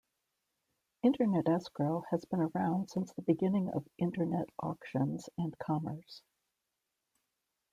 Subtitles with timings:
[1.03, 6.23] Internet escrow has been around since the beginning of Internet auctions and commerce.